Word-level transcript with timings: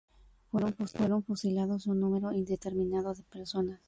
Fueron 0.95 1.21
fusilados 1.21 1.85
un 1.85 1.99
número 1.99 2.33
indeterminado 2.33 3.13
de 3.13 3.21
personas. 3.21 3.79